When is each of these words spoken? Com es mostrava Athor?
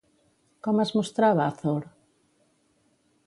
Com 0.67 0.79
es 0.83 0.93
mostrava 0.99 1.45
Athor? 1.45 1.85